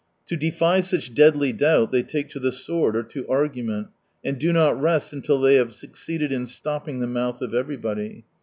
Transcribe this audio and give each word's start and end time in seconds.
To 0.29 0.35
defy 0.35 0.79
such 0.81 1.13
deadly 1.13 1.53
doubt 1.53 1.91
they 1.91 2.01
take 2.01 2.27
to 2.29 2.39
the 2.39 2.51
sword 2.51 2.95
or 2.97 3.03
to 3.03 3.27
argument, 3.27 3.89
and 4.25 4.39
do 4.39 4.51
not 4.51 4.81
rest 4.81 5.13
until 5.13 5.39
they 5.39 5.53
have 5.57 5.75
succeeded 5.75 6.31
in 6.31 6.47
stopping 6.47 7.01
the 7.01 7.05
mouth 7.05 7.39
of 7.39 7.53
everybody. 7.53 8.25